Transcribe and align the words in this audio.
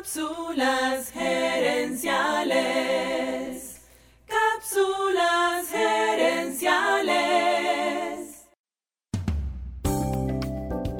Cápsulas 0.00 1.12
gerenciales. 1.12 2.06
Cápsulas 4.26 5.68
gerenciales. 5.70 7.18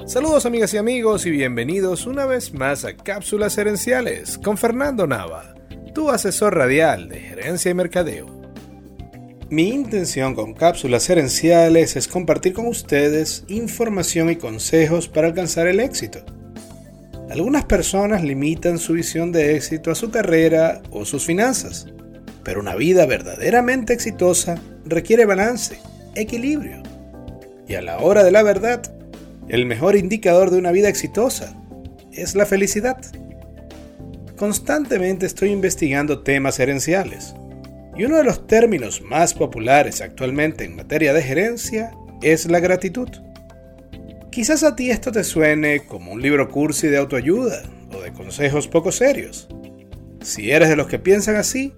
Saludos 0.05 0.45
amigas 0.45 0.75
y 0.75 0.77
amigos 0.77 1.25
y 1.25 1.31
bienvenidos 1.31 2.05
una 2.05 2.27
vez 2.27 2.53
más 2.53 2.85
a 2.85 2.95
Cápsulas 2.95 3.55
gerenciales 3.55 4.37
con 4.37 4.59
Fernando 4.59 5.07
Nava, 5.07 5.55
tu 5.95 6.11
asesor 6.11 6.55
radial 6.55 7.09
de 7.09 7.21
gerencia 7.21 7.71
y 7.71 7.75
mercadeo. 7.75 8.27
Mi 9.49 9.71
intención 9.71 10.35
con 10.35 10.53
cápsulas 10.53 11.07
gerenciales 11.07 11.97
es 11.97 12.07
compartir 12.07 12.53
con 12.53 12.67
ustedes 12.67 13.45
información 13.49 14.29
y 14.29 14.37
consejos 14.37 15.09
para 15.09 15.29
alcanzar 15.29 15.69
el 15.69 15.81
éxito 15.81 16.23
algunas 17.31 17.65
personas 17.65 18.25
limitan 18.25 18.79
su 18.79 18.95
visión 18.95 19.31
de 19.31 19.55
éxito 19.55 19.93
a 19.93 19.95
su 19.95 20.11
carrera 20.11 20.83
o 20.91 21.05
sus 21.05 21.25
finanzas, 21.25 21.87
pero 22.43 22.61
una 22.61 22.75
vida 22.75 23.07
verdaderamente 23.07 23.93
exitosa 23.93 24.61
requiere 24.85 25.27
balance, 25.27 25.79
equilibrio. 26.17 26.83
Y 27.69 27.75
a 27.75 27.83
la 27.83 27.99
hora 27.99 28.25
de 28.25 28.33
la 28.33 28.43
verdad, 28.43 28.83
el 29.49 29.65
mejor 29.65 29.95
indicador 29.95 30.51
de 30.51 30.59
una 30.59 30.73
vida 30.73 30.89
exitosa 30.89 31.57
es 32.13 32.35
la 32.35 32.47
felicidad. 32.47 32.99
Constantemente 34.37 35.27
estoy 35.27 35.51
investigando 35.51 36.23
temas 36.23 36.59
herenciales, 36.59 37.35
y 37.97 38.05
uno 38.05 38.17
de 38.17 38.25
los 38.25 38.47
términos 38.49 39.03
más 39.03 39.35
populares 39.35 40.01
actualmente 40.01 40.65
en 40.65 40.75
materia 40.75 41.13
de 41.13 41.23
gerencia 41.23 41.93
es 42.23 42.51
la 42.51 42.59
gratitud. 42.59 43.09
Quizás 44.31 44.63
a 44.63 44.77
ti 44.77 44.91
esto 44.91 45.11
te 45.11 45.25
suene 45.25 45.87
como 45.87 46.13
un 46.13 46.23
libro 46.23 46.49
cursi 46.49 46.87
de 46.87 46.99
autoayuda 46.99 47.65
o 47.93 48.01
de 48.01 48.13
consejos 48.13 48.69
poco 48.69 48.93
serios. 48.93 49.49
Si 50.23 50.53
eres 50.53 50.69
de 50.69 50.77
los 50.77 50.87
que 50.87 51.01
piensan 51.01 51.35
así, 51.35 51.73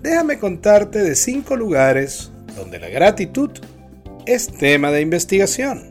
déjame 0.00 0.38
contarte 0.38 1.00
de 1.02 1.14
cinco 1.14 1.56
lugares 1.56 2.30
donde 2.56 2.78
la 2.78 2.88
gratitud 2.88 3.50
es 4.24 4.46
tema 4.46 4.90
de 4.90 5.02
investigación. 5.02 5.90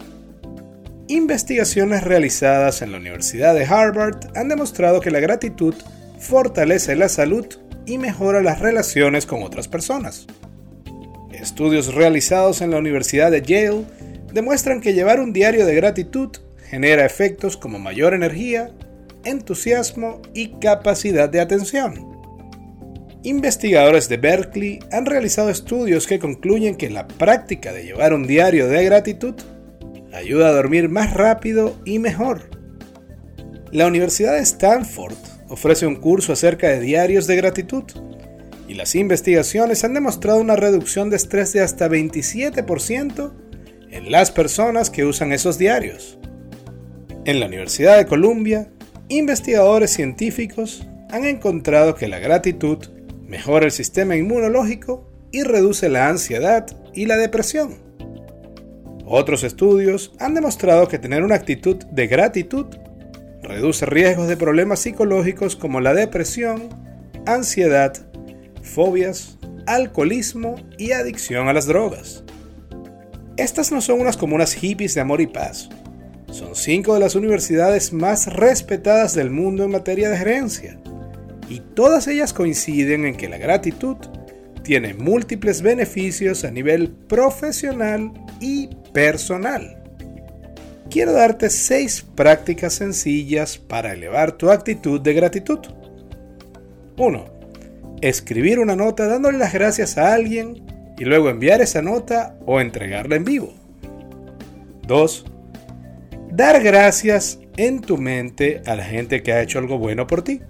Investigaciones 1.08 2.04
realizadas 2.04 2.82
en 2.82 2.92
la 2.92 2.98
Universidad 2.98 3.54
de 3.54 3.66
Harvard 3.66 4.36
han 4.36 4.48
demostrado 4.50 5.02
que 5.02 5.12
la 5.12 5.20
gratitud 5.20 5.76
fortalece 6.20 6.96
la 6.96 7.10
salud 7.10 7.46
y 7.86 8.00
mejora 8.00 8.42
las 8.42 8.60
relaciones 8.60 9.28
con 9.28 9.44
otras 9.44 9.68
personas. 9.68 10.26
Estudios 11.32 11.94
realizados 11.94 12.62
en 12.62 12.72
la 12.72 12.78
Universidad 12.78 13.30
de 13.30 13.44
Yale 13.44 13.86
demuestran 14.34 14.82
que 14.82 14.94
llevar 14.94 15.20
un 15.20 15.34
diario 15.34 15.66
de 15.66 15.76
gratitud 15.76 16.30
genera 16.70 17.06
efectos 17.06 17.58
como 17.58 17.80
mayor 17.80 18.14
energía, 18.14 18.72
entusiasmo 19.24 20.22
y 20.34 20.60
capacidad 20.60 21.30
de 21.30 21.42
atención. 21.42 22.08
Investigadores 23.24 24.08
de 24.08 24.18
Berkeley 24.18 24.80
han 24.92 25.06
realizado 25.06 25.50
estudios 25.50 26.08
que 26.08 26.20
concluyen 26.20 26.76
que 26.76 26.90
la 26.90 27.08
práctica 27.08 27.74
de 27.74 27.84
llevar 27.84 28.14
un 28.14 28.26
diario 28.26 28.70
de 28.70 28.86
gratitud 28.86 29.36
ayuda 30.14 30.50
a 30.50 30.54
dormir 30.54 30.90
más 30.90 31.14
rápido 31.14 31.76
y 31.84 32.00
mejor. 32.00 32.50
La 33.72 33.88
Universidad 33.88 34.34
de 34.34 34.42
Stanford 34.42 35.18
ofrece 35.50 35.86
un 35.86 35.98
curso 35.98 36.34
acerca 36.34 36.70
de 36.70 36.80
diarios 36.80 37.28
de 37.28 37.36
gratitud 37.36 37.84
y 38.68 38.76
las 38.76 38.96
investigaciones 38.96 39.84
han 39.84 39.96
demostrado 39.96 40.40
una 40.40 40.56
reducción 40.56 41.10
de 41.10 41.18
estrés 41.18 41.54
de 41.54 41.62
hasta 41.62 41.90
27% 41.90 43.32
en 43.92 44.12
las 44.12 44.32
personas 44.32 44.90
que 44.90 45.06
usan 45.06 45.32
esos 45.32 45.58
diarios. 45.58 46.18
En 47.26 47.40
la 47.40 47.48
Universidad 47.48 47.98
de 47.98 48.06
Columbia, 48.06 48.70
investigadores 49.08 49.92
científicos 49.92 50.88
han 51.10 51.26
encontrado 51.26 51.96
que 51.96 52.08
la 52.08 52.20
gratitud 52.20 52.78
mejora 53.26 53.66
el 53.66 53.72
sistema 53.72 54.16
inmunológico 54.16 55.10
y 55.32 55.44
reduce 55.44 55.90
la 55.90 56.10
ansiedad 56.10 56.66
y 56.94 57.06
la 57.06 57.18
depresión. 57.18 57.78
Otros 59.06 59.44
estudios 59.44 60.14
han 60.20 60.36
demostrado 60.36 60.88
que 60.88 61.00
tener 61.00 61.24
una 61.24 61.36
actitud 61.36 61.78
de 61.78 62.08
gratitud 62.08 62.68
reduce 63.42 63.86
riesgos 63.86 64.28
de 64.28 64.38
problemas 64.38 64.80
psicológicos 64.80 65.56
como 65.56 65.82
la 65.82 65.94
depresión, 65.94 66.70
ansiedad, 67.26 67.94
fobias, 68.62 69.38
alcoholismo 69.66 70.56
y 70.78 70.92
adicción 70.92 71.48
a 71.48 71.54
las 71.54 71.66
drogas. 71.66 72.24
Estas 73.40 73.72
no 73.72 73.80
son 73.80 74.02
unas 74.02 74.18
comunas 74.18 74.54
hippies 74.54 74.96
de 74.96 75.00
amor 75.00 75.22
y 75.22 75.28
paz. 75.28 75.70
Son 76.30 76.58
cinco 76.58 76.94
de 76.94 77.00
las 77.00 77.16
universidades 77.16 77.94
más 77.94 78.28
respetadas 78.28 79.16
del 79.16 79.30
mundo 79.30 79.64
en 79.64 79.72
materia 79.72 80.10
de 80.10 80.18
gerencia. 80.18 80.78
Y 81.48 81.62
todas 81.62 82.10
ellas 82.10 82.34
coinciden 82.34 83.06
en 83.06 83.16
que 83.16 83.30
la 83.30 83.38
gratitud 83.38 83.96
tiene 84.62 84.94
múltiples 84.94 85.62
beneficios 85.62 86.44
a 86.44 86.52
nivel 86.52 86.92
profesional 86.92 88.12
y 88.42 88.72
personal. 88.92 89.84
Quiero 90.90 91.14
darte 91.14 91.50
seis 91.50 92.02
prácticas 92.02 92.74
sencillas 92.74 93.58
para 93.58 93.94
elevar 93.94 94.34
tu 94.34 94.52
actitud 94.52 95.00
de 95.00 95.14
gratitud. 95.14 95.60
1. 96.98 97.26
Escribir 98.02 98.60
una 98.60 98.76
nota 98.76 99.08
dándole 99.08 99.38
las 99.38 99.54
gracias 99.54 99.98
a 99.98 100.14
alguien 100.14 100.62
y 101.00 101.06
luego 101.06 101.30
enviar 101.30 101.62
esa 101.62 101.82
nota 101.82 102.36
o 102.46 102.60
entregarla 102.60 103.16
en 103.16 103.24
vivo. 103.24 103.54
2. 104.86 105.26
Dar 106.32 106.62
gracias 106.62 107.40
en 107.56 107.80
tu 107.80 107.98
mente 107.98 108.62
a 108.66 108.76
la 108.76 108.84
gente 108.84 109.24
que 109.24 109.32
ha 109.32 109.42
hecho 109.42 109.60
algo 109.60 109.78
bueno 109.78 110.06
por 110.08 110.24
ti. 110.24 110.42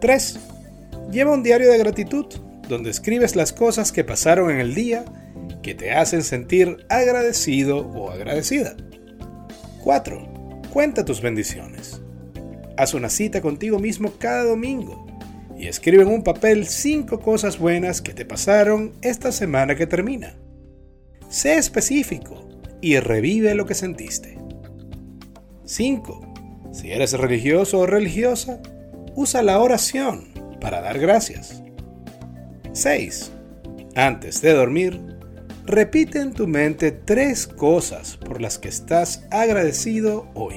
3. 0.00 0.38
Lleva 1.10 1.34
un 1.34 1.42
diario 1.42 1.70
de 1.70 1.78
gratitud 1.78 2.26
donde 2.68 2.90
escribes 2.90 3.34
las 3.34 3.52
cosas 3.52 3.90
que 3.90 4.04
pasaron 4.04 4.50
en 4.50 4.60
el 4.60 4.74
día 4.74 5.04
que 5.62 5.74
te 5.74 5.92
hacen 5.92 6.22
sentir 6.22 6.86
agradecido 6.88 7.78
o 7.78 8.10
agradecida. 8.10 8.76
4. 9.82 10.62
Cuenta 10.72 11.04
tus 11.04 11.20
bendiciones. 11.20 12.00
Haz 12.76 12.94
una 12.94 13.08
cita 13.08 13.40
contigo 13.40 13.78
mismo 13.78 14.12
cada 14.18 14.44
domingo 14.44 15.04
y 15.58 15.68
escribe 15.68 16.02
en 16.02 16.08
un 16.08 16.22
papel 16.22 16.66
cinco 16.66 17.20
cosas 17.20 17.58
buenas 17.58 18.02
que 18.02 18.14
te 18.14 18.24
pasaron 18.24 18.92
esta 19.02 19.32
semana 19.32 19.76
que 19.76 19.86
termina. 19.86 20.36
Sé 21.28 21.56
específico 21.56 22.48
y 22.80 22.98
revive 22.98 23.54
lo 23.54 23.66
que 23.66 23.74
sentiste. 23.74 24.38
5. 25.64 26.34
Si 26.72 26.92
eres 26.92 27.12
religioso 27.12 27.78
o 27.78 27.86
religiosa, 27.86 28.60
usa 29.14 29.42
la 29.42 29.60
oración 29.60 30.28
para 30.60 30.80
dar 30.80 30.98
gracias. 30.98 31.62
6. 32.72 33.32
Antes 33.94 34.42
de 34.42 34.52
dormir, 34.52 35.00
repite 35.64 36.20
en 36.20 36.32
tu 36.32 36.46
mente 36.46 36.90
tres 36.90 37.46
cosas 37.46 38.16
por 38.16 38.42
las 38.42 38.58
que 38.58 38.68
estás 38.68 39.24
agradecido 39.30 40.28
hoy. 40.34 40.56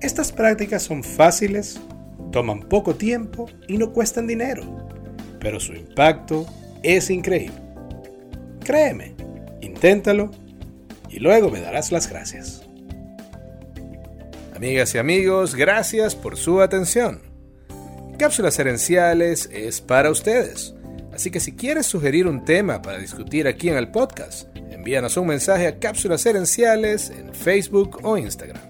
Estas 0.00 0.32
prácticas 0.32 0.82
son 0.82 1.02
fáciles, 1.02 1.80
toman 2.30 2.60
poco 2.60 2.94
tiempo 2.94 3.48
y 3.68 3.78
no 3.78 3.92
cuestan 3.92 4.26
dinero, 4.26 4.62
pero 5.40 5.60
su 5.60 5.72
impacto 5.72 6.46
es 6.82 7.10
increíble. 7.10 7.56
Créeme, 8.64 9.14
inténtalo 9.60 10.30
y 11.08 11.18
luego 11.18 11.50
me 11.50 11.60
darás 11.60 11.92
las 11.92 12.08
gracias. 12.08 12.62
Amigas 14.54 14.94
y 14.94 14.98
amigos, 14.98 15.54
gracias 15.54 16.14
por 16.14 16.36
su 16.36 16.60
atención. 16.60 17.22
Cápsulas 18.18 18.58
Herenciales 18.58 19.48
es 19.50 19.80
para 19.80 20.10
ustedes, 20.10 20.74
así 21.14 21.30
que 21.30 21.40
si 21.40 21.56
quieres 21.56 21.86
sugerir 21.86 22.26
un 22.26 22.44
tema 22.44 22.82
para 22.82 22.98
discutir 22.98 23.46
aquí 23.48 23.70
en 23.70 23.78
el 23.78 23.90
podcast, 23.90 24.54
envíanos 24.54 25.16
un 25.16 25.28
mensaje 25.28 25.66
a 25.66 25.78
Cápsulas 25.78 26.26
Herenciales 26.26 27.10
en 27.10 27.34
Facebook 27.34 28.00
o 28.02 28.18
Instagram. 28.18 28.69